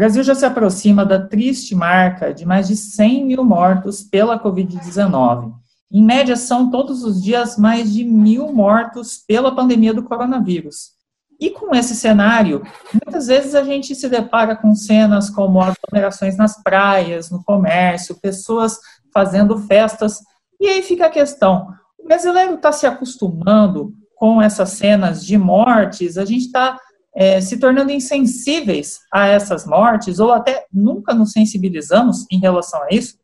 Brasil 0.00 0.22
já 0.22 0.34
se 0.34 0.46
aproxima 0.46 1.04
da 1.04 1.20
triste 1.20 1.74
marca 1.74 2.32
de 2.32 2.46
mais 2.46 2.66
de 2.66 2.74
100 2.74 3.26
mil 3.26 3.44
mortos 3.44 4.02
pela 4.02 4.42
Covid-19. 4.42 5.52
Em 5.92 6.02
média, 6.02 6.36
são 6.36 6.70
todos 6.70 7.04
os 7.04 7.22
dias 7.22 7.58
mais 7.58 7.92
de 7.92 8.02
mil 8.02 8.50
mortos 8.50 9.18
pela 9.18 9.54
pandemia 9.54 9.92
do 9.92 10.02
coronavírus. 10.02 10.92
E 11.38 11.50
com 11.50 11.74
esse 11.74 11.94
cenário, 11.94 12.62
muitas 12.94 13.26
vezes 13.26 13.54
a 13.54 13.62
gente 13.62 13.94
se 13.94 14.08
depara 14.08 14.56
com 14.56 14.74
cenas 14.74 15.28
como 15.28 15.60
aglomerações 15.60 16.34
nas 16.34 16.62
praias, 16.62 17.30
no 17.30 17.44
comércio, 17.44 18.18
pessoas 18.18 18.78
fazendo 19.12 19.58
festas. 19.58 20.20
E 20.58 20.66
aí 20.66 20.80
fica 20.80 21.08
a 21.08 21.10
questão: 21.10 21.74
o 21.98 22.06
brasileiro 22.06 22.54
está 22.54 22.72
se 22.72 22.86
acostumando 22.86 23.92
com 24.16 24.40
essas 24.40 24.70
cenas 24.70 25.22
de 25.22 25.36
mortes? 25.36 26.16
A 26.16 26.24
gente 26.24 26.46
está 26.46 26.80
é, 27.14 27.40
se 27.40 27.58
tornando 27.58 27.90
insensíveis 27.90 29.00
a 29.12 29.26
essas 29.26 29.66
mortes, 29.66 30.18
ou 30.18 30.32
até 30.32 30.66
nunca 30.72 31.14
nos 31.14 31.32
sensibilizamos 31.32 32.26
em 32.30 32.38
relação 32.38 32.82
a 32.82 32.88
isso? 32.90 33.18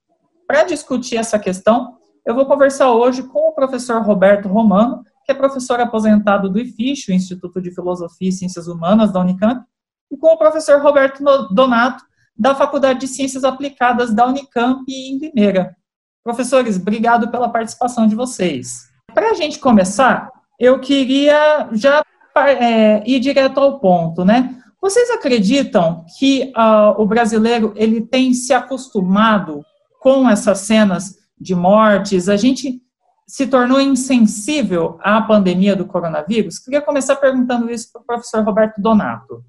Para 0.47 0.65
discutir 0.65 1.17
essa 1.17 1.39
questão, 1.39 1.97
eu 2.25 2.35
vou 2.35 2.47
conversar 2.47 2.91
hoje 2.91 3.23
com 3.23 3.49
o 3.49 3.53
professor 3.53 4.03
Roberto 4.03 4.49
Romano, 4.49 5.05
que 5.25 5.33
é 5.33 5.35
professor 5.35 5.80
aposentado 5.80 6.49
do 6.49 6.59
IFISH, 6.59 7.09
o 7.09 7.13
Instituto 7.13 7.61
de 7.61 7.73
Filosofia 7.73 8.29
e 8.29 8.33
Ciências 8.33 8.69
Humanas 8.69 9.13
da 9.13 9.21
Unicamp, 9.21 9.65
e 10.11 10.16
com 10.16 10.29
o 10.29 10.39
professor 10.39 10.80
Roberto 10.80 11.23
Donato, 11.53 12.05
da 12.39 12.55
Faculdade 12.55 13.01
de 13.01 13.09
Ciências 13.09 13.45
Aplicadas 13.45 14.15
da 14.15 14.27
Unicamp 14.27 14.85
em 14.89 15.19
Limeira. 15.19 15.77
Professores, 16.23 16.77
obrigado 16.77 17.30
pela 17.30 17.49
participação 17.49 18.07
de 18.07 18.15
vocês. 18.15 18.89
Para 19.15 19.30
a 19.30 19.35
gente 19.35 19.59
começar, 19.59 20.30
eu 20.59 20.79
queria 20.80 21.69
já 21.73 22.05
é, 22.39 23.03
ir 23.07 23.21
direto 23.21 23.59
ao 23.59 23.79
ponto, 23.79 24.25
né? 24.25 24.61
Vocês 24.81 25.11
acreditam 25.11 26.05
que 26.19 26.52
uh, 26.57 27.01
o 27.01 27.07
brasileiro 27.07 27.73
ele 27.77 28.01
tem 28.01 28.33
se 28.33 28.52
acostumado 28.52 29.65
com 30.01 30.29
essas 30.29 30.60
cenas 30.60 31.16
de 31.38 31.55
mortes? 31.55 32.29
A 32.29 32.37
gente 32.37 32.80
se 33.27 33.47
tornou 33.47 33.80
insensível 33.80 34.99
à 35.02 35.21
pandemia 35.21 35.75
do 35.75 35.87
coronavírus? 35.87 36.59
Queria 36.59 36.80
começar 36.80 37.16
perguntando 37.16 37.71
isso 37.71 37.91
para 37.93 38.02
o 38.02 38.05
professor 38.05 38.45
Roberto 38.45 38.80
Donato. 38.80 39.45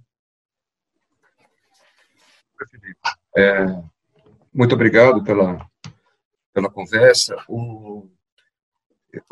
É, 3.38 3.66
muito 4.52 4.74
obrigado 4.74 5.24
pela, 5.24 5.64
pela 6.52 6.72
conversa. 6.72 7.36
O, 7.48 8.10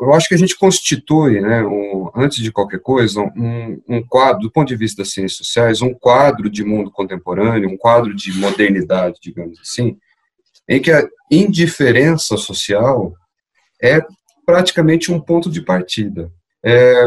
eu 0.00 0.12
acho 0.12 0.28
que 0.28 0.34
a 0.34 0.38
gente 0.38 0.56
constitui, 0.56 1.40
né, 1.40 1.62
um, 1.64 2.10
antes 2.14 2.38
de 2.38 2.52
qualquer 2.52 2.80
coisa, 2.80 3.20
um, 3.20 3.80
um, 3.88 4.02
quadro, 4.06 4.42
do 4.42 4.50
ponto 4.50 4.68
de 4.68 4.76
vista 4.76 5.02
das 5.02 5.12
ciências 5.12 5.38
sociais, 5.38 5.82
um 5.82 5.94
quadro 5.94 6.48
de 6.50 6.64
mundo 6.64 6.90
contemporâneo, 6.90 7.68
um 7.68 7.76
quadro 7.76 8.14
de 8.14 8.32
modernidade, 8.38 9.18
digamos 9.20 9.58
assim, 9.60 9.96
em 10.68 10.80
que 10.80 10.90
a 10.90 11.06
indiferença 11.30 12.36
social 12.36 13.12
é 13.82 14.00
praticamente 14.44 15.12
um 15.12 15.20
ponto 15.20 15.50
de 15.50 15.60
partida. 15.60 16.30
É, 16.64 17.06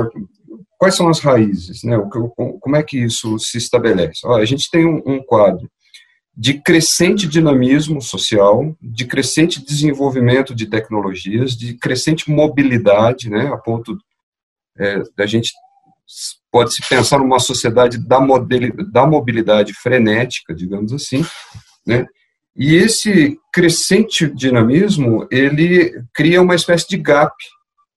quais 0.77 0.95
são 0.95 1.09
as 1.09 1.19
raízes? 1.19 1.83
Né, 1.83 1.97
como 2.35 2.75
é 2.75 2.83
que 2.83 2.97
isso 2.97 3.37
se 3.39 3.57
estabelece? 3.57 4.21
Olha, 4.25 4.43
a 4.43 4.47
gente 4.47 4.69
tem 4.69 4.85
um, 4.85 5.01
um 5.05 5.23
quadro 5.23 5.69
de 6.35 6.61
crescente 6.61 7.27
dinamismo 7.27 8.01
social, 8.01 8.75
de 8.81 9.05
crescente 9.05 9.63
desenvolvimento 9.63 10.55
de 10.55 10.67
tecnologias, 10.67 11.55
de 11.55 11.73
crescente 11.73 12.29
mobilidade, 12.31 13.29
né, 13.29 13.47
a 13.47 13.57
ponto 13.57 13.97
é, 14.77 15.03
da 15.17 15.25
gente 15.25 15.51
pode 16.51 16.73
se 16.73 16.87
pensar 16.87 17.19
numa 17.19 17.39
sociedade 17.39 17.97
da, 17.97 18.19
da 18.91 19.05
mobilidade 19.05 19.73
frenética, 19.73 20.55
digamos 20.55 20.93
assim, 20.93 21.23
né, 21.85 22.07
e 22.55 22.75
esse 22.75 23.37
crescente 23.53 24.27
dinamismo 24.27 25.27
ele 25.31 26.03
cria 26.13 26.41
uma 26.41 26.55
espécie 26.55 26.87
de 26.89 26.97
gap 26.97 27.33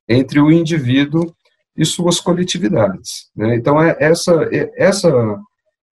entre 0.09 0.41
o 0.41 0.53
indivíduo 0.53 1.35
e 1.77 1.85
suas 1.85 2.21
coletividades. 2.21 3.31
Né? 3.35 3.57
Então 3.57 3.83
é 3.83 3.97
essa 3.99 4.49
é, 4.53 4.71
essa 4.77 5.11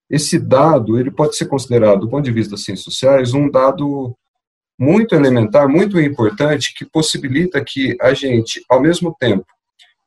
esse 0.10 0.40
dado 0.40 1.00
ele 1.00 1.12
pode 1.12 1.36
ser 1.36 1.46
considerado, 1.46 2.02
do 2.02 2.10
ponto 2.10 2.26
de 2.26 2.32
vista 2.32 2.52
das 2.52 2.64
ciências 2.64 2.84
sociais, 2.84 3.34
um 3.34 3.50
dado 3.50 4.16
muito 4.78 5.14
elementar, 5.14 5.68
muito 5.68 6.00
importante, 6.00 6.74
que 6.74 6.86
possibilita 6.86 7.64
que 7.64 7.98
a 8.02 8.14
gente, 8.14 8.64
ao 8.70 8.82
mesmo 8.82 9.16
tempo, 9.20 9.46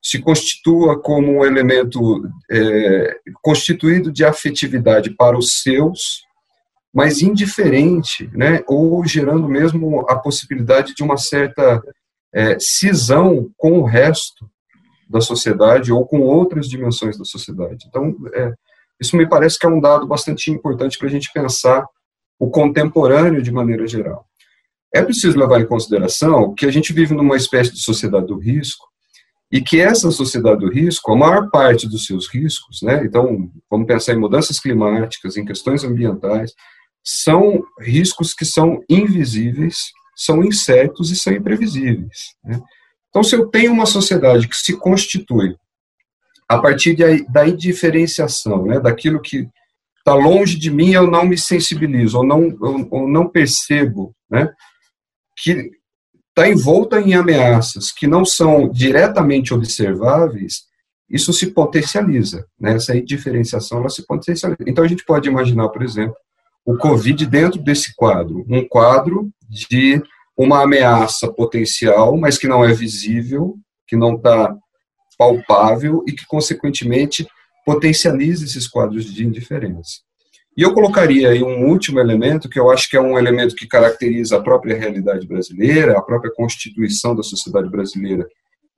se 0.03 0.19
constitua 0.19 1.01
como 1.01 1.39
um 1.39 1.45
elemento 1.45 2.29
é, 2.51 3.17
constituído 3.41 4.11
de 4.11 4.25
afetividade 4.25 5.11
para 5.11 5.39
os 5.39 5.61
seus, 5.63 6.25
mas 6.93 7.23
indiferente, 7.23 8.29
né, 8.35 8.63
ou 8.67 9.05
gerando 9.07 9.49
mesmo 9.49 10.05
a 10.09 10.17
possibilidade 10.17 10.95
de 10.95 11.03
uma 11.03 11.17
certa 11.17 11.81
é, 12.35 12.57
cisão 12.59 13.51
com 13.57 13.79
o 13.79 13.85
resto 13.85 14.51
da 15.09 15.21
sociedade 15.21 15.93
ou 15.93 16.05
com 16.07 16.21
outras 16.21 16.69
dimensões 16.69 17.17
da 17.17 17.25
sociedade. 17.25 17.87
Então, 17.89 18.17
é, 18.35 18.53
isso 19.03 19.17
me 19.17 19.29
parece 19.29 19.59
que 19.59 19.67
é 19.67 19.69
um 19.69 19.81
dado 19.81 20.07
bastante 20.07 20.51
importante 20.51 20.97
para 20.97 21.09
a 21.09 21.11
gente 21.11 21.31
pensar 21.33 21.85
o 22.39 22.49
contemporâneo 22.49 23.43
de 23.43 23.51
maneira 23.51 23.87
geral. 23.87 24.25
É 24.95 25.03
preciso 25.03 25.39
levar 25.39 25.61
em 25.61 25.67
consideração 25.67 26.55
que 26.55 26.67
a 26.67 26.71
gente 26.71 26.93
vive 26.93 27.13
numa 27.13 27.37
espécie 27.37 27.73
de 27.73 27.83
sociedade 27.83 28.27
do 28.27 28.39
risco 28.39 28.87
e 29.51 29.61
que 29.61 29.81
essa 29.81 30.11
sociedade 30.11 30.61
do 30.61 30.71
risco, 30.71 31.13
a 31.13 31.17
maior 31.17 31.51
parte 31.51 31.89
dos 31.89 32.07
seus 32.07 32.29
riscos, 32.29 32.81
né, 32.83 33.05
então 33.05 33.51
vamos 33.69 33.87
pensar 33.87 34.13
em 34.13 34.19
mudanças 34.19 34.61
climáticas, 34.61 35.37
em 35.37 35.45
questões 35.45 35.83
ambientais, 35.83 36.53
são 37.05 37.63
riscos 37.81 38.33
que 38.33 38.45
são 38.45 38.81
invisíveis, 38.89 39.91
são 40.17 40.45
incertos 40.45 41.11
e 41.11 41.17
são 41.17 41.33
imprevisíveis. 41.33 42.37
Né? 42.45 42.61
Então, 43.09 43.25
se 43.25 43.35
eu 43.35 43.49
tenho 43.49 43.73
uma 43.73 43.85
sociedade 43.85 44.47
que 44.47 44.57
se 44.57 44.77
constitui 44.79 45.57
a 46.55 46.61
partir 46.61 46.95
de, 46.95 47.25
da 47.29 47.47
indiferenciação, 47.47 48.67
né, 48.67 48.81
daquilo 48.81 49.21
que 49.21 49.49
está 49.99 50.15
longe 50.15 50.59
de 50.59 50.71
mim, 50.71 50.91
eu 50.91 51.11
não 51.11 51.25
me 51.25 51.39
sensibilizo, 51.39 52.19
ou 52.19 52.27
não, 52.27 52.43
eu, 52.43 52.89
ou 52.91 53.09
não 53.09 53.29
percebo, 53.29 54.15
né, 54.31 54.53
que 55.37 55.71
está 56.29 56.49
envolta 56.49 57.01
em 57.01 57.15
ameaças 57.15 57.93
que 57.93 58.07
não 58.07 58.25
são 58.25 58.69
diretamente 58.69 59.55
observáveis, 59.55 60.65
isso 61.09 61.33
se 61.33 61.49
potencializa, 61.49 62.47
né, 62.59 62.75
essa 62.75 62.97
indiferenciação 62.97 63.79
ela 63.79 63.91
se 63.91 64.07
potencializa. 64.07 64.59
Então 64.67 64.85
a 64.85 64.89
gente 64.89 65.05
pode 65.05 65.29
imaginar, 65.29 65.69
por 65.69 65.83
exemplo, 65.83 66.17
o 66.65 66.77
Covid 66.77 67.27
dentro 67.27 67.61
desse 67.61 67.95
quadro, 67.95 68.45
um 68.49 68.67
quadro 68.67 69.31
de 69.49 70.03
uma 70.37 70.63
ameaça 70.63 71.31
potencial, 71.33 72.17
mas 72.17 72.39
que 72.39 72.49
não 72.49 72.65
é 72.65 72.73
visível, 72.73 73.57
que 73.87 73.97
não 73.97 74.15
está 74.15 74.57
palpável 75.17 76.05
e 76.07 76.13
que, 76.13 76.27
consequentemente, 76.27 77.27
potencializa 77.65 78.45
esses 78.45 78.67
quadros 78.67 79.05
de 79.13 79.25
indiferença. 79.25 80.01
E 80.57 80.63
eu 80.63 80.75
colocaria 80.75 81.31
aí 81.31 81.43
um 81.43 81.67
último 81.69 81.99
elemento, 81.99 82.49
que 82.49 82.59
eu 82.59 82.71
acho 82.71 82.89
que 82.91 82.97
é 82.97 83.01
um 83.01 83.19
elemento 83.19 83.55
que 83.55 83.67
caracteriza 83.67 84.37
a 84.37 84.43
própria 84.43 84.77
realidade 84.77 85.27
brasileira, 85.27 85.97
a 85.97 86.03
própria 86.03 86.33
constituição 86.35 87.17
da 87.17 87.23
sociedade 87.23 87.71
brasileira, 87.71 88.27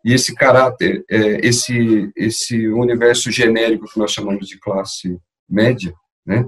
e 0.05 0.13
esse 0.13 0.35
caráter, 0.35 1.03
é, 1.11 1.47
esse, 1.47 2.13
esse 2.15 2.69
universo 2.69 3.31
genérico 3.31 3.89
que 3.91 3.99
nós 3.99 4.13
chamamos 4.13 4.47
de 4.47 4.59
classe 4.61 5.19
média, 5.49 5.93
né, 6.25 6.45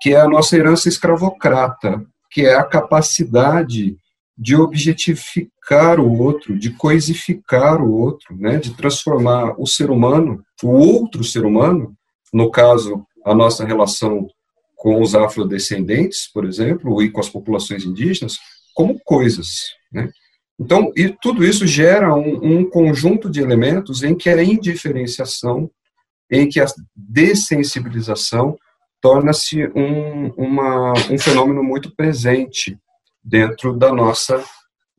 que 0.00 0.14
é 0.14 0.20
a 0.20 0.28
nossa 0.28 0.56
herança 0.56 0.88
escravocrata, 0.88 2.02
que 2.30 2.46
é 2.46 2.54
a 2.54 2.64
capacidade 2.64 3.96
de 4.38 4.56
objetificar 4.56 5.50
o 6.00 6.18
outro, 6.18 6.58
de 6.58 6.70
coisificar 6.70 7.80
o 7.82 7.92
outro, 7.92 8.36
né, 8.36 8.58
de 8.58 8.74
transformar 8.74 9.54
o 9.58 9.66
ser 9.66 9.90
humano, 9.90 10.42
o 10.62 10.68
outro 10.68 11.22
ser 11.22 11.44
humano, 11.44 11.94
no 12.32 12.50
caso, 12.50 13.06
a 13.24 13.34
nossa 13.34 13.64
relação 13.64 14.26
com 14.76 15.00
os 15.00 15.14
afrodescendentes, 15.14 16.30
por 16.32 16.44
exemplo, 16.44 17.02
e 17.02 17.10
com 17.10 17.20
as 17.20 17.28
populações 17.28 17.84
indígenas, 17.84 18.38
como 18.74 18.98
coisas. 19.04 19.46
Né? 19.92 20.10
Então, 20.58 20.90
e 20.96 21.14
tudo 21.22 21.44
isso 21.44 21.66
gera 21.66 22.14
um, 22.14 22.58
um 22.58 22.68
conjunto 22.68 23.30
de 23.30 23.40
elementos 23.40 24.02
em 24.02 24.14
que 24.14 24.28
a 24.28 24.42
indiferenciação, 24.42 25.70
em 26.30 26.48
que 26.48 26.60
a 26.60 26.66
dessensibilização 26.96 28.58
torna-se 29.00 29.66
um, 29.68 30.32
um 30.36 31.18
fenômeno 31.18 31.62
muito 31.62 31.94
presente 31.94 32.78
dentro 33.22 33.76
da 33.76 33.92
nossa 33.92 34.42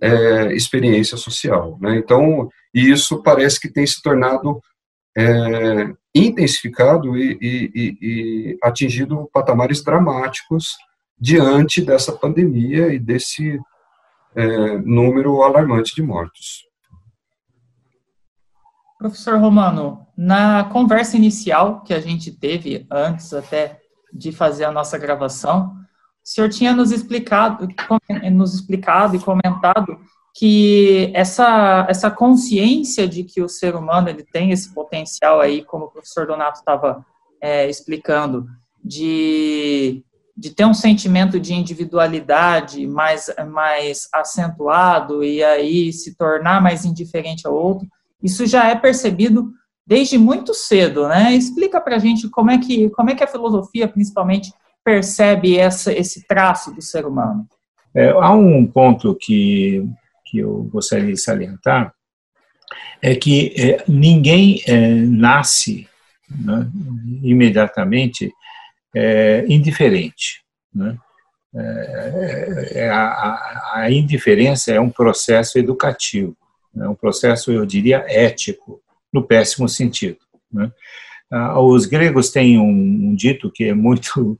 é, 0.02 0.54
experiência 0.54 1.16
social. 1.16 1.78
Né? 1.80 1.98
Então, 1.98 2.50
isso 2.74 3.22
parece 3.22 3.60
que 3.60 3.70
tem 3.70 3.86
se 3.86 4.02
tornado 4.02 4.60
é, 5.16 5.94
intensificado 6.16 7.18
e, 7.18 7.38
e, 7.42 7.98
e, 8.02 8.58
atingido 8.64 9.30
patamares 9.32 9.84
dramáticos 9.84 10.76
diante 11.20 11.82
dessa 11.82 12.12
pandemia 12.12 12.94
e 12.94 12.98
desse 12.98 13.60
é, 14.36 14.78
número 14.80 15.44
alarmante 15.44 15.94
de 15.94 16.02
mortos. 16.02 16.66
Professor 18.98 19.40
Romano, 19.40 20.06
na 20.18 20.64
conversa 20.66 21.18
inicial 21.18 21.82
que 21.82 21.94
a 21.94 22.00
gente 22.00 22.32
teve 22.32 22.86
antes 22.90 23.34
até 23.34 23.80
de 24.14 24.32
fazer 24.32 24.64
a 24.66 24.72
nossa 24.72 24.98
gravação, 24.98 25.76
o 26.24 26.30
senhor 26.30 26.50
tinha 26.50 26.74
nos 26.74 26.92
explicado, 26.92 27.68
nos 28.32 28.54
explicado 28.54 29.16
e 29.16 29.20
comentado 29.20 30.00
que 30.34 31.12
essa, 31.14 31.86
essa 31.90 32.10
consciência 32.10 33.08
de 33.08 33.24
que 33.24 33.42
o 33.42 33.50
ser 33.50 33.76
humano 33.76 34.10
ele 34.10 34.24
tem 34.24 34.52
esse 34.52 34.74
potencial 34.74 35.42
aí, 35.42 35.64
como 35.64 35.86
o 35.86 35.92
professor 35.92 36.26
Donato 36.26 36.60
estava 36.60 37.06
é, 37.42 37.70
explicando, 37.70 38.48
de, 38.84 40.04
de 40.38 40.52
ter 40.52 40.66
um 40.66 40.74
sentimento 40.74 41.40
de 41.40 41.54
individualidade 41.54 42.88
mais, 42.88 43.30
mais 43.52 44.08
acentuado 44.14 45.24
e 45.24 45.44
aí 45.44 45.92
se 45.92 46.16
tornar 46.16 46.62
mais 46.62 46.86
indiferente 46.86 47.46
ao 47.46 47.54
outro, 47.54 47.88
isso 48.24 48.46
já 48.46 48.70
é 48.70 48.76
percebido 48.76 49.52
desde 49.86 50.18
muito 50.18 50.54
cedo, 50.54 51.08
né? 51.08 51.34
Explica 51.34 51.82
para 51.82 51.96
a 51.96 52.00
gente 52.00 52.30
como 52.30 52.52
é 52.52 52.58
que 52.58 52.90
como 52.92 53.10
é 53.10 53.16
que 53.16 53.24
a 53.24 53.28
filosofia, 53.28 53.88
principalmente, 53.88 54.54
percebe 54.84 55.58
essa, 55.58 55.94
esse 55.94 56.26
traço 56.28 56.74
do 56.74 56.82
ser 56.82 57.06
humano. 57.06 57.48
É, 57.94 58.10
há 58.10 58.32
um 58.32 58.66
ponto 58.66 59.16
que 59.16 59.86
que 60.32 60.40
eu 60.40 60.64
gostaria 60.72 61.14
de 61.14 61.20
salientar 61.20 61.94
é 63.02 63.14
que 63.14 63.54
é, 63.58 63.84
ninguém 63.86 64.62
é, 64.66 64.88
nasce 64.96 65.90
né, 66.30 66.72
imediatamente 67.22 68.32
é, 68.96 69.44
indiferente. 69.50 70.42
Né? 70.74 70.98
É, 71.54 72.72
é, 72.76 72.90
a, 72.90 73.72
a, 73.74 73.92
indiferença 73.92 74.72
é 74.72 74.80
um 74.80 74.90
processo 74.90 75.60
educativo, 75.60 76.38
é 76.78 76.88
um 76.88 76.96
processo, 76.96 77.52
eu 77.52 77.66
diria, 77.66 78.06
ético, 78.08 78.82
no 79.12 79.24
péssimo 79.24 79.68
sentido. 79.68 80.20
Né? 80.50 80.72
Ah, 81.30 81.60
os 81.60 81.86
gregos 81.86 82.30
têm 82.30 82.58
um, 82.58 83.10
um, 83.10 83.16
dito 83.16 83.52
que 83.52 83.66
é 83.66 83.74
muito 83.74 84.40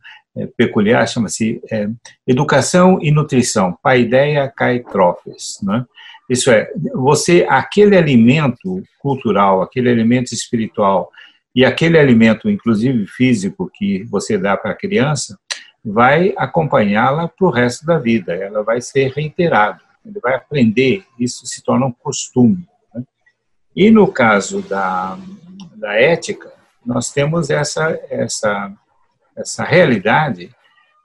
peculiar, 0.58 1.08
chama-se 1.08 1.62
é, 1.72 1.90
educação 2.26 3.00
e 3.02 3.12
nutrição, 3.12 3.78
paideia 3.84 4.52
cai 4.56 4.80
tropes, 4.80 5.60
né? 5.62 5.86
Isso 6.30 6.50
é, 6.50 6.72
você, 6.94 7.46
aquele 7.50 7.98
alimento 7.98 8.82
cultural, 9.00 9.62
aquele 9.62 9.90
alimento 9.90 10.34
espiritual 10.34 11.12
e 11.54 11.66
aquele 11.66 12.00
alimento, 12.00 12.50
inclusive 12.50 13.06
físico, 13.06 13.70
que 13.74 14.04
você 14.06 14.38
dá 14.38 14.56
para 14.56 14.72
a 14.72 14.78
criança, 14.78 15.38
vai 15.84 16.34
acompanhá-la 16.38 17.28
para 17.28 17.48
o 17.48 17.52
resto 17.52 17.86
da 17.86 17.98
vida, 17.98 18.34
ela 18.34 18.64
vai 18.64 18.80
ser 18.80 19.12
reiterada, 19.12 19.82
ele 20.06 20.20
vai 20.22 20.36
aprender, 20.36 21.04
isso 21.20 21.46
se 21.46 21.62
torna 21.62 21.88
um 21.88 21.92
costume. 21.92 22.66
Né? 22.94 23.04
E 23.76 23.92
no 23.92 24.08
caso 24.08 24.62
da, 24.62 25.18
da 25.76 25.94
ética, 25.96 26.50
nós 26.86 27.12
temos 27.12 27.50
essa, 27.50 28.00
essa, 28.10 28.72
essa 29.42 29.64
realidade 29.64 30.50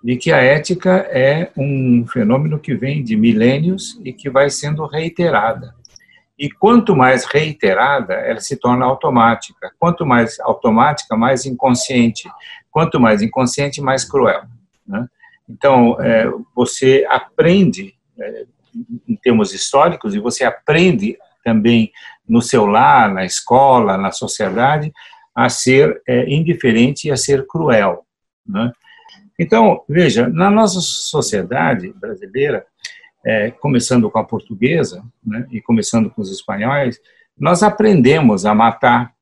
de 0.03 0.17
que 0.17 0.33
a 0.33 0.39
ética 0.39 1.07
é 1.11 1.51
um 1.57 2.07
fenômeno 2.07 2.59
que 2.59 2.75
vem 2.75 3.03
de 3.03 3.17
milênios 3.17 4.01
e 4.05 4.13
que 4.13 4.31
vai 4.31 4.49
sendo 4.51 4.87
reiterada. 4.87 5.75
E 6.39 6.51
quanto 6.51 6.95
mais 6.95 7.25
reiterada, 7.25 8.15
ela 8.15 8.41
se 8.41 8.57
torna 8.57 8.85
automática. 8.85 9.73
Quanto 9.79 10.05
mais 10.05 10.39
automática, 10.41 11.17
mais 11.17 11.47
inconsciente. 11.47 12.31
Quanto 12.71 13.01
mais 13.01 13.23
inconsciente, 13.23 13.81
mais 13.81 14.05
cruel. 14.05 14.43
Né? 14.87 15.09
Então, 15.49 16.01
é, 16.01 16.31
você 16.55 17.07
aprende, 17.09 17.95
é, 18.19 18.45
em 19.09 19.17
termos 19.17 19.55
históricos, 19.55 20.15
e 20.15 20.19
você 20.19 20.45
aprende 20.45 21.17
também 21.43 21.91
no 22.29 22.43
seu 22.43 22.67
lar, 22.67 23.13
na 23.13 23.25
escola, 23.25 23.97
na 23.97 24.13
sociedade, 24.13 24.93
a 25.35 25.49
ser 25.49 26.01
é, 26.07 26.29
indiferente 26.29 27.09
e 27.09 27.11
a 27.11 27.17
ser 27.17 27.47
cruel. 27.47 28.06
Né? 28.49 28.73
Então, 29.39 29.83
veja, 29.89 30.29
na 30.29 30.51
nossa 30.51 30.81
sociedade 30.81 31.93
brasileira, 31.93 32.65
é, 33.25 33.51
começando 33.51 34.11
com 34.11 34.19
a 34.19 34.25
portuguesa 34.25 35.03
né, 35.25 35.47
e 35.51 35.61
começando 35.61 36.09
com 36.11 36.23
os 36.23 36.31
espanhóis, 36.31 36.99
nós 37.39 37.63
aprendemos 37.63 38.47
a 38.47 38.55
matar, 38.55 39.13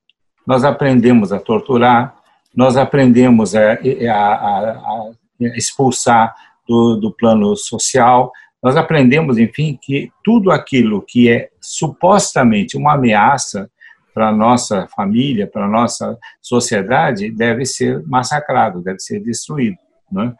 nós 0.46 0.62
aprendemos 0.62 1.32
a 1.32 1.40
torturar, 1.40 2.14
nós 2.54 2.76
aprendemos 2.76 3.54
a, 3.56 3.72
a, 3.72 4.12
a, 4.12 4.70
a 4.70 5.56
expulsar 5.56 6.34
do, 6.68 6.96
do 6.96 7.12
plano 7.12 7.56
social, 7.56 8.30
nós 8.62 8.76
aprendemos, 8.76 9.36
enfim, 9.36 9.78
que 9.80 10.10
tudo 10.22 10.50
aquilo 10.50 11.02
que 11.02 11.30
é 11.30 11.50
supostamente 11.60 12.76
uma 12.76 12.94
ameaça 12.94 13.70
para 14.14 14.30
nossa 14.30 14.86
família, 14.94 15.46
para 15.46 15.68
nossa 15.68 16.16
sociedade, 16.40 17.30
deve 17.30 17.66
ser 17.66 18.00
massacrado, 18.06 18.80
deve 18.80 19.00
ser 19.00 19.18
destruído. 19.20 19.76
Né? 20.10 20.32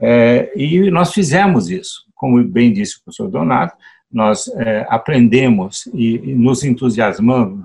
É, 0.00 0.52
e 0.56 0.90
nós 0.90 1.12
fizemos 1.12 1.70
isso, 1.70 2.04
como 2.16 2.42
bem 2.42 2.72
disse 2.72 2.96
o 2.96 3.04
professor 3.04 3.30
Donato, 3.30 3.76
nós 4.12 4.48
é, 4.56 4.84
aprendemos 4.90 5.86
e, 5.94 6.16
e, 6.16 6.34
nos 6.34 6.64
entusiasmamos 6.64 7.64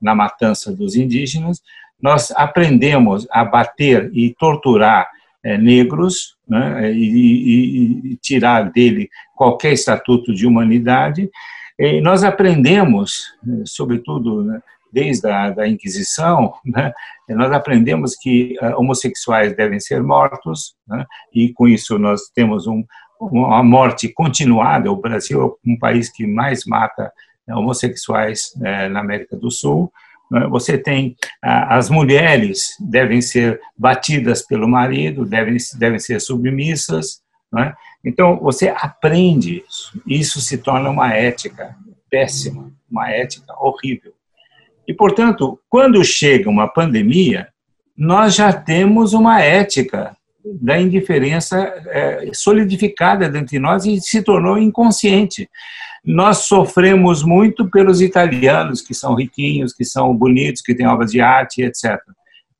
na 0.00 0.14
matança 0.14 0.72
dos 0.72 0.94
indígenas, 0.94 1.60
nós 2.00 2.30
aprendemos 2.30 3.26
a 3.30 3.44
bater 3.44 4.10
e 4.14 4.32
torturar 4.38 5.08
é, 5.42 5.58
negros 5.58 6.36
né, 6.48 6.92
e, 6.92 7.04
e, 7.04 8.12
e, 8.12 8.16
tirar 8.16 8.70
dele 8.70 9.10
qualquer 9.34 9.72
estatuto 9.72 10.32
de 10.32 10.46
humanidade. 10.46 11.28
E 11.78 12.00
nós 12.00 12.24
aprendemos, 12.24 13.34
sobretudo, 13.64 14.42
né, 14.42 14.60
desde 14.92 15.28
a 15.28 15.50
da 15.50 15.68
Inquisição, 15.68 16.54
né, 16.64 16.92
nós 17.28 17.52
aprendemos 17.52 18.14
que 18.16 18.56
uh, 18.62 18.78
homossexuais 18.80 19.54
devem 19.56 19.80
ser 19.80 20.02
mortos, 20.02 20.74
né, 20.86 21.04
e 21.34 21.52
com 21.52 21.66
isso 21.68 21.98
nós 21.98 22.22
temos 22.34 22.66
um, 22.66 22.84
uma 23.20 23.62
morte 23.62 24.08
continuada. 24.08 24.90
O 24.90 24.96
Brasil 25.00 25.58
é 25.64 25.70
um 25.70 25.78
país 25.78 26.10
que 26.10 26.26
mais 26.26 26.64
mata 26.66 27.12
né, 27.46 27.54
homossexuais 27.54 28.52
uh, 28.56 28.88
na 28.90 29.00
América 29.00 29.36
do 29.36 29.50
Sul. 29.50 29.92
Né. 30.30 30.46
Você 30.48 30.76
tem 30.78 31.16
uh, 31.44 31.66
as 31.68 31.90
mulheres 31.90 32.76
devem 32.80 33.20
ser 33.20 33.60
batidas 33.76 34.42
pelo 34.42 34.68
marido, 34.68 35.24
devem, 35.24 35.56
devem 35.78 35.98
ser 35.98 36.20
submissas. 36.20 37.20
Né. 37.52 37.74
Então, 38.04 38.38
você 38.38 38.68
aprende 38.68 39.64
isso. 39.68 40.00
Isso 40.06 40.40
se 40.40 40.58
torna 40.58 40.90
uma 40.90 41.12
ética 41.12 41.76
péssima, 42.10 42.70
uma 42.90 43.10
ética 43.10 43.52
horrível. 43.58 44.15
E, 44.86 44.94
portanto, 44.94 45.58
quando 45.68 46.04
chega 46.04 46.48
uma 46.48 46.68
pandemia, 46.68 47.48
nós 47.96 48.34
já 48.34 48.52
temos 48.52 49.12
uma 49.12 49.40
ética 49.40 50.16
da 50.60 50.78
indiferença 50.78 51.58
é, 51.88 52.30
solidificada 52.32 53.28
dentro 53.28 53.48
de 53.48 53.58
nós 53.58 53.84
e 53.84 54.00
se 54.00 54.22
tornou 54.22 54.58
inconsciente. 54.58 55.48
Nós 56.04 56.38
sofremos 56.38 57.24
muito 57.24 57.68
pelos 57.68 58.00
italianos, 58.00 58.80
que 58.80 58.94
são 58.94 59.14
riquinhos, 59.14 59.72
que 59.72 59.84
são 59.84 60.16
bonitos, 60.16 60.62
que 60.62 60.74
têm 60.74 60.86
obras 60.86 61.10
de 61.10 61.20
arte, 61.20 61.62
etc. 61.62 61.98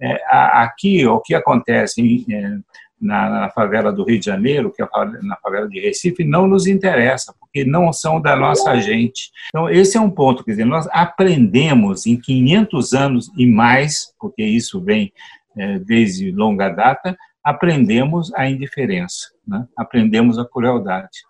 É, 0.00 0.20
aqui, 0.30 1.06
o 1.06 1.20
que 1.20 1.34
acontece 1.34 2.26
é, 2.28 2.58
na, 3.00 3.28
na, 3.28 3.50
favela 3.50 3.92
do 3.92 4.04
Rio 4.04 4.18
de 4.18 4.24
Janeiro, 4.26 4.72
que 4.72 4.82
é 4.82 4.88
na 5.22 5.36
favela 5.36 5.68
de 5.68 5.80
Recife, 5.80 6.24
não 6.24 6.46
nos 6.46 6.66
interessa, 6.66 7.34
porque 7.38 7.64
não 7.64 7.92
são 7.92 8.20
da 8.20 8.34
nossa 8.34 8.80
gente. 8.80 9.30
Então, 9.48 9.68
esse 9.68 9.96
é 9.96 10.00
um 10.00 10.10
ponto, 10.10 10.42
quer 10.44 10.52
dizer, 10.52 10.64
nós 10.64 10.88
aprendemos 10.90 12.06
em 12.06 12.16
500 12.16 12.92
anos 12.94 13.30
e 13.36 13.46
mais, 13.46 14.14
porque 14.18 14.42
isso 14.42 14.80
vem 14.80 15.12
é, 15.56 15.78
desde 15.78 16.30
longa 16.30 16.68
data, 16.68 17.16
aprendemos 17.44 18.32
a 18.34 18.48
indiferença, 18.48 19.30
né? 19.46 19.66
aprendemos 19.76 20.38
a 20.38 20.44
crueldade. 20.44 21.20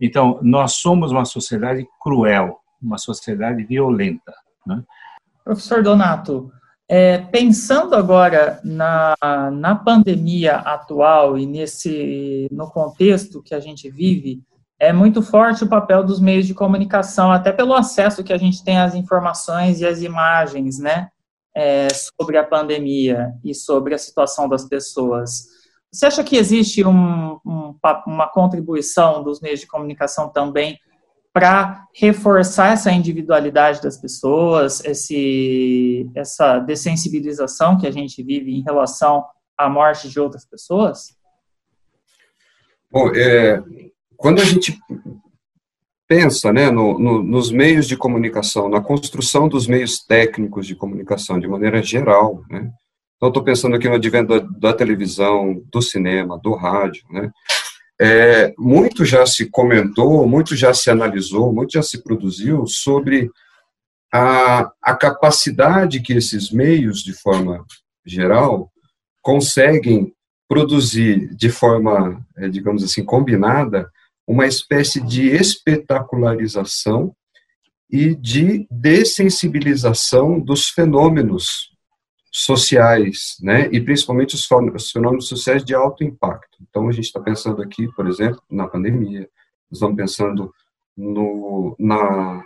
Então, 0.00 0.38
nós 0.42 0.74
somos 0.74 1.12
uma 1.12 1.24
sociedade 1.24 1.86
cruel, 2.00 2.58
uma 2.82 2.98
sociedade 2.98 3.62
violenta. 3.64 4.34
Né? 4.66 4.82
Professor 5.44 5.82
Donato, 5.82 6.52
é, 6.94 7.16
pensando 7.16 7.94
agora 7.94 8.60
na, 8.62 9.14
na 9.50 9.74
pandemia 9.74 10.56
atual 10.56 11.38
e 11.38 11.46
nesse 11.46 12.46
no 12.52 12.70
contexto 12.70 13.42
que 13.42 13.54
a 13.54 13.60
gente 13.60 13.88
vive, 13.88 14.42
é 14.78 14.92
muito 14.92 15.22
forte 15.22 15.64
o 15.64 15.68
papel 15.68 16.04
dos 16.04 16.20
meios 16.20 16.46
de 16.46 16.52
comunicação, 16.52 17.32
até 17.32 17.50
pelo 17.50 17.72
acesso 17.72 18.22
que 18.22 18.30
a 18.30 18.36
gente 18.36 18.62
tem 18.62 18.78
às 18.78 18.94
informações 18.94 19.80
e 19.80 19.86
às 19.86 20.02
imagens, 20.02 20.78
né, 20.78 21.08
é, 21.56 21.88
sobre 21.88 22.36
a 22.36 22.44
pandemia 22.44 23.32
e 23.42 23.54
sobre 23.54 23.94
a 23.94 23.98
situação 23.98 24.46
das 24.46 24.66
pessoas. 24.66 25.46
Você 25.90 26.04
acha 26.04 26.22
que 26.22 26.36
existe 26.36 26.84
um, 26.84 27.38
um, 27.42 27.74
uma 28.06 28.28
contribuição 28.28 29.24
dos 29.24 29.40
meios 29.40 29.60
de 29.60 29.66
comunicação 29.66 30.28
também 30.28 30.78
para 31.32 31.86
reforçar 31.94 32.72
essa 32.72 32.92
individualidade 32.92 33.80
das 33.80 33.96
pessoas, 33.96 34.84
esse, 34.84 36.10
essa 36.14 36.58
dessensibilização 36.58 37.78
que 37.78 37.86
a 37.86 37.90
gente 37.90 38.22
vive 38.22 38.52
em 38.52 38.62
relação 38.62 39.24
à 39.56 39.68
morte 39.68 40.08
de 40.08 40.20
outras 40.20 40.44
pessoas? 40.44 41.16
Bom, 42.90 43.10
é, 43.14 43.62
quando 44.16 44.42
a 44.42 44.44
gente 44.44 44.78
pensa 46.06 46.52
né, 46.52 46.70
no, 46.70 46.98
no, 46.98 47.22
nos 47.22 47.50
meios 47.50 47.88
de 47.88 47.96
comunicação, 47.96 48.68
na 48.68 48.82
construção 48.82 49.48
dos 49.48 49.66
meios 49.66 50.04
técnicos 50.04 50.66
de 50.66 50.76
comunicação 50.76 51.40
de 51.40 51.48
maneira 51.48 51.82
geral, 51.82 52.42
né, 52.50 52.70
então 53.16 53.28
estou 53.28 53.42
pensando 53.42 53.76
aqui 53.76 53.88
no 53.88 53.94
advento 53.94 54.38
da, 54.38 54.70
da 54.70 54.76
televisão, 54.76 55.62
do 55.72 55.80
cinema, 55.80 56.38
do 56.42 56.54
rádio, 56.54 57.04
né, 57.10 57.30
é, 58.02 58.52
muito 58.58 59.04
já 59.04 59.24
se 59.24 59.48
comentou, 59.48 60.26
muito 60.26 60.56
já 60.56 60.74
se 60.74 60.90
analisou, 60.90 61.52
muito 61.52 61.74
já 61.74 61.82
se 61.84 62.02
produziu 62.02 62.66
sobre 62.66 63.30
a, 64.12 64.72
a 64.82 64.96
capacidade 64.96 66.00
que 66.00 66.12
esses 66.12 66.50
meios, 66.50 67.04
de 67.04 67.12
forma 67.12 67.64
geral, 68.04 68.72
conseguem 69.22 70.12
produzir 70.48 71.32
de 71.36 71.48
forma, 71.48 72.20
é, 72.36 72.48
digamos 72.48 72.82
assim, 72.82 73.04
combinada, 73.04 73.88
uma 74.26 74.48
espécie 74.48 75.00
de 75.00 75.28
espetacularização 75.28 77.14
e 77.88 78.16
de 78.16 78.66
dessensibilização 78.68 80.40
dos 80.40 80.68
fenômenos 80.68 81.71
sociais, 82.32 83.36
né, 83.42 83.68
e 83.70 83.78
principalmente 83.78 84.34
os 84.34 84.46
fenômenos 84.90 85.28
sociais 85.28 85.62
de 85.62 85.74
alto 85.74 86.02
impacto. 86.02 86.56
Então, 86.62 86.88
a 86.88 86.92
gente 86.92 87.04
está 87.04 87.20
pensando 87.20 87.60
aqui, 87.60 87.86
por 87.94 88.08
exemplo, 88.08 88.42
na 88.50 88.66
pandemia, 88.66 89.28
estamos 89.70 89.96
pensando 89.96 90.50
no, 90.96 91.76
na, 91.78 92.42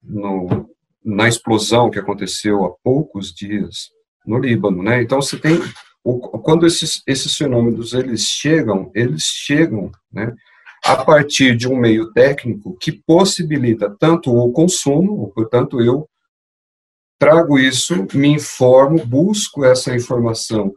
no, 0.00 0.70
na 1.04 1.26
explosão 1.26 1.90
que 1.90 1.98
aconteceu 1.98 2.64
há 2.64 2.70
poucos 2.82 3.34
dias 3.34 3.90
no 4.24 4.38
Líbano, 4.38 4.84
né? 4.84 5.02
Então, 5.02 5.20
você 5.20 5.36
tem, 5.36 5.58
quando 6.44 6.64
esses, 6.64 7.02
esses 7.04 7.36
fenômenos, 7.36 7.94
eles 7.94 8.22
chegam, 8.22 8.90
eles 8.94 9.24
chegam, 9.24 9.90
né, 10.12 10.32
a 10.84 11.04
partir 11.04 11.56
de 11.56 11.66
um 11.66 11.76
meio 11.76 12.12
técnico 12.12 12.76
que 12.80 12.92
possibilita 12.92 13.90
tanto 13.98 14.32
o 14.32 14.52
consumo, 14.52 15.32
portanto, 15.34 15.80
eu 15.80 16.08
trago 17.18 17.58
isso, 17.58 18.06
me 18.14 18.28
informo, 18.28 19.04
busco 19.04 19.64
essa 19.64 19.94
informação 19.94 20.72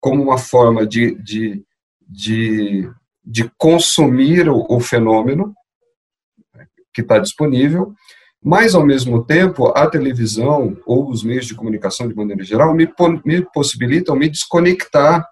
como 0.00 0.22
uma 0.22 0.38
forma 0.38 0.86
de, 0.86 1.14
de, 1.22 1.64
de, 2.00 2.90
de 3.24 3.50
consumir 3.56 4.48
o, 4.48 4.66
o 4.68 4.80
fenômeno 4.80 5.54
que 6.92 7.00
está 7.00 7.18
disponível, 7.18 7.94
mas, 8.42 8.74
ao 8.74 8.84
mesmo 8.84 9.24
tempo, 9.24 9.68
a 9.68 9.88
televisão 9.88 10.76
ou 10.84 11.08
os 11.08 11.24
meios 11.24 11.46
de 11.46 11.54
comunicação, 11.54 12.06
de 12.06 12.14
maneira 12.14 12.44
geral, 12.44 12.74
me, 12.74 12.86
me 13.24 13.42
possibilitam 13.52 14.14
me 14.14 14.28
desconectar 14.28 15.26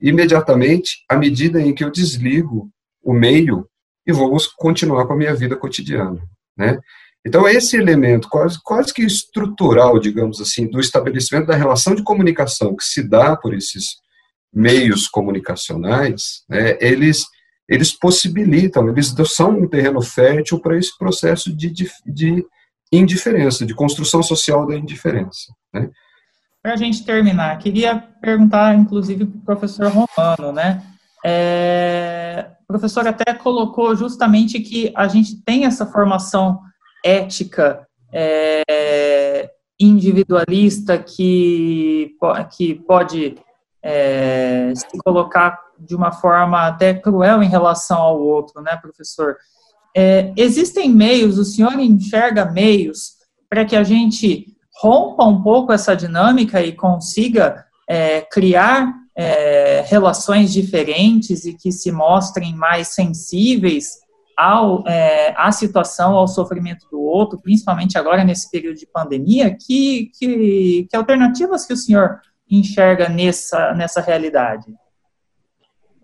imediatamente 0.00 1.04
à 1.08 1.16
medida 1.16 1.60
em 1.60 1.74
que 1.74 1.82
eu 1.82 1.90
desligo 1.90 2.70
o 3.02 3.12
meio 3.12 3.68
e 4.06 4.12
vou 4.12 4.36
continuar 4.56 5.06
com 5.06 5.14
a 5.14 5.16
minha 5.16 5.34
vida 5.34 5.56
cotidiana, 5.56 6.22
né? 6.56 6.78
Então, 7.26 7.48
esse 7.48 7.76
elemento 7.76 8.28
quase, 8.28 8.58
quase 8.62 8.92
que 8.92 9.02
estrutural, 9.02 9.98
digamos 9.98 10.40
assim, 10.40 10.66
do 10.66 10.78
estabelecimento 10.78 11.46
da 11.46 11.56
relação 11.56 11.94
de 11.94 12.02
comunicação 12.02 12.76
que 12.76 12.84
se 12.84 13.02
dá 13.02 13.34
por 13.34 13.54
esses 13.54 13.96
meios 14.52 15.08
comunicacionais, 15.08 16.44
né, 16.48 16.76
eles, 16.80 17.24
eles 17.68 17.92
possibilitam, 17.92 18.88
eles 18.88 19.14
são 19.26 19.58
um 19.58 19.68
terreno 19.68 20.02
fértil 20.02 20.60
para 20.60 20.76
esse 20.78 20.96
processo 20.98 21.54
de, 21.54 21.70
de, 21.70 21.90
de, 22.06 22.44
indiferença, 22.92 23.64
de 23.66 23.74
construção 23.74 24.22
social 24.22 24.66
da 24.66 24.76
indiferença. 24.76 25.52
Né. 25.72 25.90
Para 26.62 26.74
a 26.74 26.76
gente 26.76 27.04
terminar, 27.04 27.58
queria 27.58 27.98
perguntar, 28.20 28.74
inclusive, 28.74 29.26
para 29.26 29.38
o 29.38 29.44
professor 29.44 29.90
Romano, 29.90 30.52
né? 30.52 30.82
É, 31.26 32.50
o 32.62 32.66
professor 32.66 33.06
até 33.06 33.32
colocou 33.34 33.96
justamente 33.96 34.60
que 34.60 34.92
a 34.94 35.08
gente 35.08 35.42
tem 35.42 35.64
essa 35.64 35.86
formação 35.86 36.60
ética 37.04 37.86
é, 38.12 39.50
individualista 39.78 40.96
que, 40.98 42.16
que 42.56 42.74
pode 42.74 43.36
é, 43.82 44.72
se 44.74 44.98
colocar 44.98 45.60
de 45.78 45.94
uma 45.94 46.10
forma 46.10 46.66
até 46.66 46.94
cruel 46.94 47.42
em 47.42 47.48
relação 47.48 47.98
ao 47.98 48.20
outro, 48.20 48.62
né, 48.62 48.76
professor? 48.76 49.36
É, 49.94 50.32
existem 50.36 50.88
meios, 50.90 51.38
o 51.38 51.44
senhor 51.44 51.78
enxerga 51.78 52.46
meios 52.46 53.14
para 53.48 53.64
que 53.64 53.76
a 53.76 53.84
gente 53.84 54.46
rompa 54.80 55.24
um 55.24 55.42
pouco 55.42 55.72
essa 55.72 55.94
dinâmica 55.94 56.62
e 56.62 56.72
consiga 56.72 57.64
é, 57.88 58.22
criar 58.22 58.92
é, 59.16 59.84
relações 59.86 60.52
diferentes 60.52 61.44
e 61.44 61.54
que 61.54 61.70
se 61.70 61.92
mostrem 61.92 62.54
mais 62.54 62.88
sensíveis 62.88 64.03
ao, 64.36 64.86
é, 64.86 65.34
à 65.36 65.50
situação, 65.52 66.14
ao 66.14 66.28
sofrimento 66.28 66.86
do 66.90 67.00
outro, 67.00 67.40
principalmente 67.40 67.96
agora 67.96 68.24
nesse 68.24 68.50
período 68.50 68.76
de 68.76 68.86
pandemia, 68.86 69.54
que, 69.54 70.10
que, 70.18 70.86
que 70.90 70.96
alternativas 70.96 71.66
que 71.66 71.72
o 71.72 71.76
senhor 71.76 72.20
enxerga 72.50 73.08
nessa, 73.08 73.74
nessa 73.74 74.00
realidade? 74.00 74.66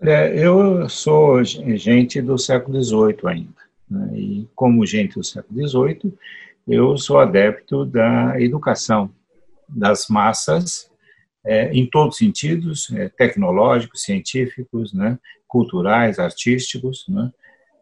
É, 0.03 0.33
eu 0.39 0.89
sou 0.89 1.45
gente 1.45 2.23
do 2.23 2.39
século 2.39 2.83
XVIII 2.83 3.19
ainda, 3.27 3.61
né? 3.91 4.11
e 4.15 4.49
como 4.55 4.87
gente 4.87 5.15
do 5.15 5.25
século 5.25 5.69
XVIII, 5.69 6.15
eu 6.67 6.97
sou 6.97 7.19
adepto 7.19 7.85
da 7.85 8.41
educação 8.41 9.11
das 9.69 10.07
massas 10.09 10.91
é, 11.45 11.73
em 11.73 11.87
todos 11.87 12.15
os 12.15 12.19
sentidos, 12.19 12.91
é, 12.93 13.09
tecnológicos, 13.09 14.03
científicos, 14.03 14.93
né, 14.93 15.19
culturais, 15.47 16.19
artísticos, 16.19 17.05
né, 17.09 17.31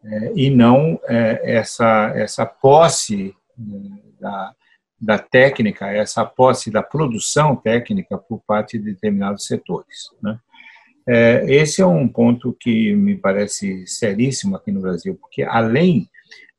é, 0.03 0.31
e 0.35 0.49
não 0.49 0.99
é, 1.07 1.55
essa, 1.57 2.11
essa 2.15 2.45
posse 2.45 3.35
né, 3.57 3.99
da, 4.19 4.53
da 4.99 5.19
técnica, 5.19 5.87
essa 5.87 6.25
posse 6.25 6.71
da 6.71 6.83
produção 6.83 7.55
técnica 7.55 8.17
por 8.17 8.41
parte 8.45 8.77
de 8.77 8.85
determinados 8.85 9.45
setores. 9.45 10.09
Né? 10.21 10.39
É, 11.07 11.45
esse 11.47 11.81
é 11.81 11.85
um 11.85 12.07
ponto 12.07 12.55
que 12.59 12.93
me 12.93 13.15
parece 13.15 13.85
seríssimo 13.87 14.55
aqui 14.55 14.71
no 14.71 14.81
Brasil, 14.81 15.17
porque 15.19 15.43
além 15.43 16.09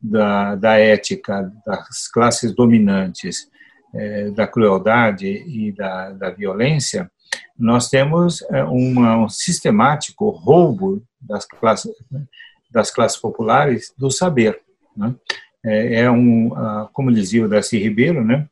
da, 0.01 0.55
da 0.57 0.79
ética 0.79 1.53
das 1.65 2.09
classes 2.09 2.55
dominantes, 2.55 3.49
é, 3.95 4.31
da 4.31 4.47
crueldade 4.47 5.27
e 5.27 5.73
da, 5.73 6.11
da 6.11 6.31
violência, 6.31 7.11
nós 7.59 7.89
temos 7.89 8.43
é, 8.51 8.65
uma, 8.65 9.19
um 9.25 9.29
sistemático 9.29 10.31
roubo 10.31 11.03
das 11.21 11.45
classes, 11.45 11.93
né? 12.11 12.25
Das 12.71 12.91
classes 12.91 13.19
populares 13.19 13.93
do 13.97 14.11
saber. 14.11 14.61
Né? 14.97 15.15
É, 15.65 16.01
é 16.03 16.11
um, 16.11 16.51
como 16.93 17.13
dizia 17.13 17.45
o 17.45 17.49
Darcy 17.49 17.79
Ribeiro, 17.79 18.25
né? 18.25 18.49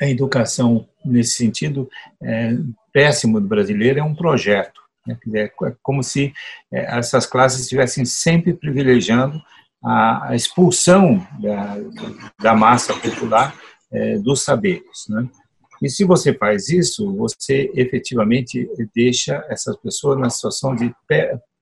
a 0.00 0.08
educação, 0.08 0.88
nesse 1.04 1.36
sentido, 1.36 1.88
é, 2.22 2.56
péssimo 2.92 3.40
do 3.40 3.48
brasileiro 3.48 3.98
é 3.98 4.02
um 4.02 4.14
projeto. 4.14 4.80
Né? 5.06 5.18
É 5.34 5.52
como 5.82 6.02
se 6.02 6.32
é, 6.72 6.98
essas 6.98 7.26
classes 7.26 7.62
estivessem 7.62 8.04
sempre 8.04 8.54
privilegiando 8.54 9.40
a, 9.84 10.34
expulsão 10.34 11.26
da, 11.40 11.76
da, 12.40 12.54
massa 12.54 12.94
popular 12.94 13.54
é, 13.92 14.18
dos 14.18 14.42
saberes. 14.42 15.06
Né? 15.08 15.28
E 15.82 15.88
se 15.88 16.04
você 16.04 16.34
faz 16.34 16.68
isso, 16.68 17.14
você 17.16 17.70
efetivamente 17.74 18.68
deixa 18.94 19.44
essas 19.48 19.76
pessoas 19.76 20.18
na 20.18 20.30
situação 20.30 20.74
de 20.74 20.94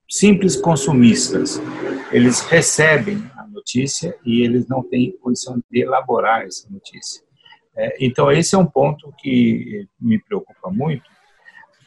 simples 0.08 0.56
consumistas. 0.56 1.60
Eles 2.12 2.40
recebem 2.40 3.28
a 3.36 3.46
notícia 3.46 4.16
e 4.24 4.42
eles 4.42 4.66
não 4.68 4.82
têm 4.82 5.16
condição 5.18 5.60
de 5.70 5.80
elaborar 5.82 6.42
essa 6.42 6.68
notícia. 6.70 7.22
É, 7.76 7.96
então, 8.00 8.32
esse 8.32 8.54
é 8.54 8.58
um 8.58 8.66
ponto 8.66 9.12
que 9.18 9.86
me 10.00 10.18
preocupa 10.18 10.70
muito, 10.70 11.04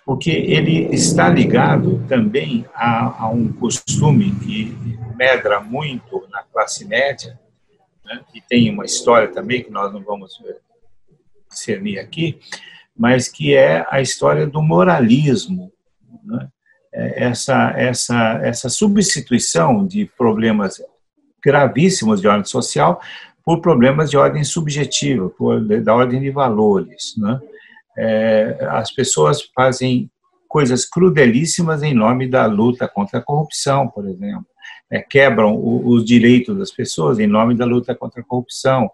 porque 0.05 0.29
ele 0.29 0.93
está 0.93 1.29
ligado 1.29 2.05
também 2.07 2.65
a, 2.73 3.23
a 3.23 3.29
um 3.29 3.51
costume 3.51 4.31
que 4.39 4.77
medra 5.15 5.59
muito 5.59 6.27
na 6.29 6.43
classe 6.43 6.85
média, 6.85 7.39
né, 8.05 8.23
e 8.33 8.41
tem 8.41 8.71
uma 8.71 8.85
história 8.85 9.27
também 9.27 9.63
que 9.63 9.71
nós 9.71 9.91
não 9.91 10.03
vamos 10.03 10.31
discernir 11.49 11.99
aqui, 11.99 12.39
mas 12.95 13.27
que 13.27 13.55
é 13.55 13.85
a 13.89 14.01
história 14.01 14.45
do 14.45 14.61
moralismo. 14.61 15.71
Né? 16.23 16.49
É, 16.91 17.25
essa, 17.25 17.73
essa, 17.77 18.39
essa 18.43 18.69
substituição 18.69 19.85
de 19.85 20.05
problemas 20.17 20.81
gravíssimos 21.43 22.19
de 22.19 22.27
ordem 22.27 22.45
social 22.45 22.99
por 23.45 23.61
problemas 23.61 24.09
de 24.09 24.17
ordem 24.17 24.43
subjetiva, 24.43 25.29
por, 25.29 25.61
da 25.81 25.95
ordem 25.95 26.19
de 26.19 26.29
valores. 26.29 27.15
Né? 27.17 27.39
É, 27.97 28.57
as 28.69 28.91
pessoas 28.91 29.41
fazem 29.55 30.09
coisas 30.47 30.83
crudelíssimas 30.83 31.83
em 31.83 31.93
nome 31.93 32.27
da 32.27 32.45
luta 32.47 32.87
contra 32.87 33.19
a 33.19 33.23
corrupção, 33.23 33.87
por 33.87 34.07
exemplo. 34.07 34.45
É, 34.91 34.99
quebram 34.99 35.55
os 35.63 36.03
direitos 36.03 36.57
das 36.57 36.71
pessoas 36.71 37.19
em 37.19 37.27
nome 37.27 37.55
da 37.55 37.65
luta 37.65 37.93
contra 37.93 38.21
a 38.21 38.23
corrupção. 38.23 38.89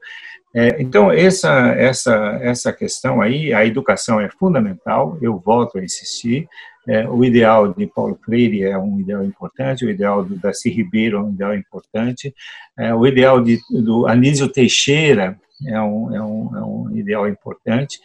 É, 0.55 0.81
então, 0.81 1.11
essa, 1.11 1.73
essa, 1.77 2.39
essa 2.41 2.71
questão 2.71 3.21
aí, 3.21 3.53
a 3.53 3.65
educação 3.65 4.21
é 4.21 4.29
fundamental, 4.29 5.17
eu 5.21 5.37
volto 5.37 5.77
a 5.77 5.83
insistir, 5.83 6.47
é, 6.87 7.05
o 7.09 7.25
ideal 7.25 7.73
de 7.73 7.85
Paulo 7.87 8.17
Freire 8.23 8.63
é 8.63 8.77
um 8.77 8.97
ideal 8.97 9.21
importante, 9.25 9.85
o 9.85 9.89
ideal 9.89 10.23
do 10.23 10.37
Darcy 10.37 10.69
Ribeiro 10.69 11.17
é 11.17 11.21
um 11.21 11.31
ideal 11.31 11.53
importante, 11.53 12.33
é, 12.79 12.95
o 12.95 13.05
ideal 13.05 13.41
de, 13.41 13.59
do 13.69 14.07
Anísio 14.07 14.47
Teixeira 14.47 15.37
é 15.67 15.81
um, 15.81 16.15
é, 16.15 16.21
um, 16.21 16.55
é 16.55 16.61
um 16.61 16.97
ideal 16.97 17.27
importante, 17.27 17.99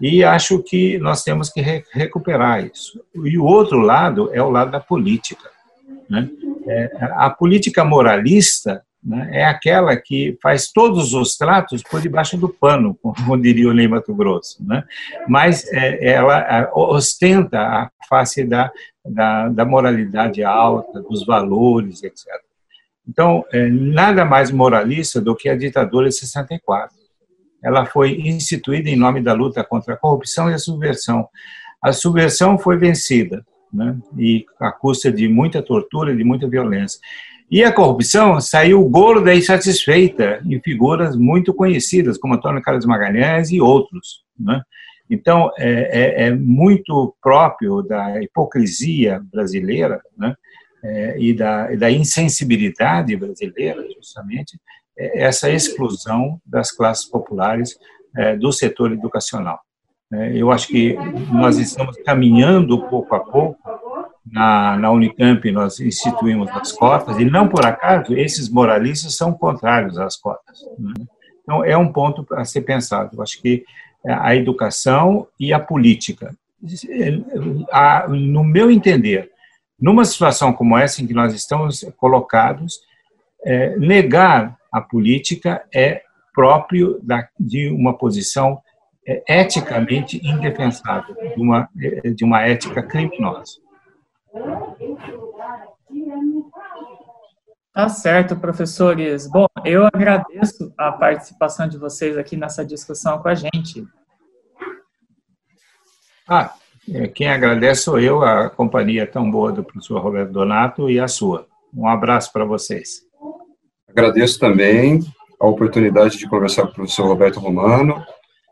e 0.00 0.24
acho 0.24 0.60
que 0.60 0.98
nós 0.98 1.22
temos 1.22 1.50
que 1.50 1.60
re 1.60 1.84
recuperar 1.92 2.66
isso. 2.66 3.00
E 3.14 3.38
o 3.38 3.44
outro 3.44 3.78
lado 3.78 4.34
é 4.34 4.42
o 4.42 4.50
lado 4.50 4.72
da 4.72 4.80
política. 4.80 5.48
Né? 6.10 6.28
É, 6.66 6.90
a 7.12 7.30
política 7.30 7.84
moralista 7.84 8.82
né, 9.02 9.30
é 9.32 9.44
aquela 9.44 9.96
que 9.96 10.38
faz 10.40 10.70
todos 10.70 11.12
os 11.12 11.36
tratos 11.36 11.82
por 11.82 12.00
debaixo 12.00 12.36
do 12.36 12.48
pano, 12.48 12.94
como 12.94 13.40
diria 13.40 13.68
o 13.68 13.72
Ney 13.72 13.88
Mato 13.88 14.14
Grosso, 14.14 14.64
né? 14.64 14.84
mas 15.28 15.66
é, 15.72 16.12
ela 16.12 16.70
ostenta 16.72 17.58
a 17.58 17.90
face 18.08 18.44
da, 18.44 18.70
da, 19.04 19.48
da, 19.48 19.64
moralidade 19.64 20.44
alta, 20.44 21.00
dos 21.02 21.26
valores, 21.26 22.02
etc. 22.04 22.26
Então, 23.08 23.44
é, 23.52 23.68
nada 23.68 24.24
mais 24.24 24.52
moralista 24.52 25.20
do 25.20 25.34
que 25.34 25.48
a 25.48 25.56
ditadura 25.56 26.08
de 26.08 26.14
64. 26.14 26.96
Ela 27.62 27.84
foi 27.84 28.20
instituída 28.20 28.88
em 28.88 28.96
nome 28.96 29.20
da 29.20 29.32
luta 29.32 29.64
contra 29.64 29.94
a 29.94 29.96
corrupção 29.96 30.48
e 30.48 30.54
a 30.54 30.58
subversão. 30.58 31.28
A 31.82 31.92
subversão 31.92 32.56
foi 32.56 32.76
vencida, 32.76 33.44
né? 33.72 33.96
e 34.16 34.44
à 34.60 34.70
custa 34.70 35.10
de 35.10 35.28
muita 35.28 35.60
tortura 35.60 36.12
e 36.12 36.16
de 36.16 36.22
muita 36.22 36.48
violência. 36.48 37.00
E 37.52 37.62
a 37.62 37.70
corrupção 37.70 38.40
saiu 38.40 38.82
gorda 38.88 39.34
e 39.34 39.42
satisfeita 39.42 40.40
em 40.46 40.58
figuras 40.58 41.14
muito 41.14 41.52
conhecidas, 41.52 42.16
como 42.16 42.32
Antônio 42.32 42.62
Carlos 42.62 42.86
Magalhães 42.86 43.50
e 43.50 43.60
outros. 43.60 44.24
Né? 44.40 44.62
Então, 45.10 45.50
é, 45.58 45.68
é, 45.68 46.28
é, 46.28 46.30
muito 46.30 47.14
próprio 47.20 47.82
da 47.82 48.22
hipocrisia 48.22 49.22
brasileira 49.30 50.00
né? 50.16 50.34
É, 50.82 51.18
e, 51.18 51.34
da, 51.34 51.74
da 51.74 51.90
insensibilidade 51.90 53.14
brasileira, 53.14 53.86
justamente, 53.94 54.58
é, 54.98 55.22
essa 55.22 55.50
exclusão 55.50 56.40
das 56.46 56.72
classes 56.72 57.04
populares 57.04 57.76
é, 58.16 58.34
do 58.34 58.50
setor 58.50 58.92
educacional. 58.92 59.60
É, 60.10 60.34
eu 60.34 60.50
acho 60.50 60.68
que 60.68 60.96
nós 61.30 61.58
estamos 61.58 61.98
caminhando 61.98 62.88
pouco 62.88 63.14
a 63.14 63.20
pouco 63.20 63.58
na, 64.24 64.76
na 64.76 64.90
Unicamp 64.90 65.50
nós 65.50 65.80
instituímos 65.80 66.48
as 66.50 66.72
cotas, 66.72 67.18
e 67.18 67.24
não 67.24 67.48
por 67.48 67.64
acaso 67.66 68.14
esses 68.14 68.48
moralistas 68.48 69.16
são 69.16 69.32
contrários 69.32 69.98
às 69.98 70.16
cotas. 70.16 70.60
Né? 70.78 70.94
Então, 71.42 71.64
é 71.64 71.76
um 71.76 71.92
ponto 71.92 72.26
a 72.34 72.44
ser 72.44 72.62
pensado. 72.62 73.16
Eu 73.16 73.22
acho 73.22 73.40
que 73.40 73.64
a 74.06 74.34
educação 74.34 75.26
e 75.38 75.52
a 75.52 75.60
política. 75.60 76.34
no 78.08 78.44
meu 78.44 78.70
entender, 78.70 79.30
numa 79.80 80.04
situação 80.04 80.52
como 80.52 80.78
essa 80.78 81.02
em 81.02 81.06
que 81.06 81.14
nós 81.14 81.34
estamos 81.34 81.84
colocados, 81.96 82.80
é, 83.44 83.76
negar 83.76 84.56
a 84.72 84.80
política 84.80 85.64
é 85.74 86.02
próprio 86.32 87.00
da, 87.02 87.28
de 87.38 87.68
uma 87.68 87.98
posição 87.98 88.60
é, 89.06 89.40
eticamente 89.40 90.20
indefensável, 90.24 91.14
de 91.34 91.42
uma, 91.42 91.68
de 92.14 92.24
uma 92.24 92.42
ética 92.42 92.82
criminosa. 92.82 93.60
Tá 97.72 97.88
certo, 97.88 98.36
professores. 98.36 99.26
Bom, 99.26 99.46
eu 99.64 99.86
agradeço 99.86 100.72
a 100.76 100.92
participação 100.92 101.66
de 101.66 101.78
vocês 101.78 102.18
aqui 102.18 102.36
nessa 102.36 102.64
discussão 102.64 103.18
com 103.18 103.28
a 103.28 103.34
gente. 103.34 103.86
Ah, 106.28 106.54
é, 106.92 107.08
quem 107.08 107.28
agradece 107.28 107.82
sou 107.82 107.98
eu, 107.98 108.22
a 108.22 108.50
companhia 108.50 109.06
tão 109.06 109.30
boa 109.30 109.52
do 109.52 109.64
professor 109.64 110.00
Roberto 110.00 110.32
Donato 110.32 110.90
e 110.90 110.98
a 111.00 111.08
sua. 111.08 111.46
Um 111.74 111.86
abraço 111.86 112.32
para 112.32 112.44
vocês. 112.44 113.02
Agradeço 113.88 114.38
também 114.38 115.00
a 115.40 115.46
oportunidade 115.46 116.18
de 116.18 116.28
conversar 116.28 116.62
com 116.62 116.72
o 116.72 116.74
professor 116.74 117.06
Roberto 117.06 117.40
Romano 117.40 118.04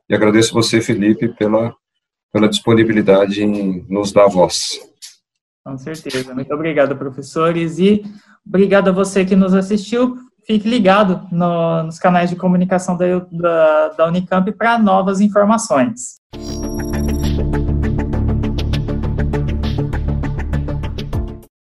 e 0.09 0.15
agradeço 0.15 0.53
você, 0.53 0.81
Felipe, 0.81 1.29
pela, 1.29 1.75
pela 2.33 2.49
disponibilidade 2.49 3.43
em 3.43 3.87
nos 3.89 4.13
dar 4.13 4.29
voz. 4.29 4.90
Com 5.71 5.79
certeza. 5.79 6.35
Muito 6.35 6.53
obrigado, 6.53 6.97
professores, 6.97 7.79
e 7.79 8.03
obrigado 8.45 8.89
a 8.89 8.93
você 8.93 9.25
que 9.25 9.37
nos 9.37 9.55
assistiu. 9.55 10.17
Fique 10.45 10.69
ligado 10.69 11.29
no, 11.31 11.85
nos 11.85 11.97
canais 11.97 12.29
de 12.29 12.35
comunicação 12.35 12.97
da, 12.97 13.07
da, 13.31 13.89
da 13.91 14.07
Unicamp 14.09 14.51
para 14.51 14.81
novas 14.81 15.21
informações. 15.21 16.19